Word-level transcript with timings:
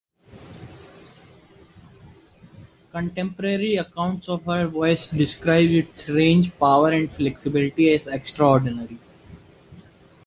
Contemporary 2.91 3.75
accounts 3.75 4.27
of 4.29 4.43
her 4.45 4.65
voice 4.65 5.05
describe 5.05 5.69
its 5.69 6.09
range, 6.09 6.51
power 6.57 6.89
and 6.91 7.11
flexibility 7.11 7.93
as 7.93 8.07
extraordinary. 8.07 8.97